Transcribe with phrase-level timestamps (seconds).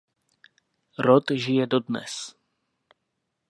[1.07, 2.17] Rod žije dodnes.